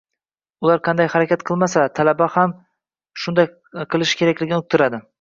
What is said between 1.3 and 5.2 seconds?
qilsalar, talaba ham shunday qilishi kerakligini uqdiradi.